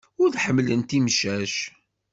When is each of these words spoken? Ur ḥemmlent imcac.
Ur 0.21 0.31
ḥemmlent 0.43 0.95
imcac. 0.97 1.55